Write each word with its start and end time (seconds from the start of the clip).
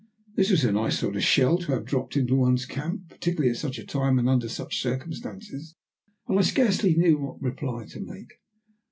This 0.33 0.49
was 0.49 0.63
a 0.63 0.71
nice 0.71 0.97
sort 0.97 1.15
of 1.15 1.21
shell 1.23 1.59
to 1.59 1.73
have 1.73 1.85
dropped 1.85 2.17
into 2.17 2.33
one's 2.35 2.65
camp, 2.65 3.07
particularly 3.07 3.51
at 3.51 3.57
such 3.57 3.77
a 3.77 3.85
time 3.85 4.17
and 4.17 4.27
under 4.27 4.49
such 4.49 4.81
circumstances, 4.81 5.75
and 6.27 6.39
I 6.39 6.41
scarcely 6.41 6.95
knew 6.97 7.19
what 7.19 7.39
reply 7.39 7.85
to 7.89 7.99
make. 7.99 8.33